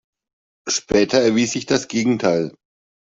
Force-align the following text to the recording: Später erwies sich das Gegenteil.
Später 0.67 1.19
erwies 1.19 1.51
sich 1.51 1.67
das 1.67 1.87
Gegenteil. 1.87 2.55